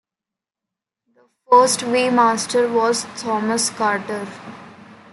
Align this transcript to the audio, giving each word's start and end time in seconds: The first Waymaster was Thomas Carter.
The 1.13 1.29
first 1.47 1.81
Waymaster 1.81 2.73
was 2.73 3.03
Thomas 3.21 3.69
Carter. 3.69 4.27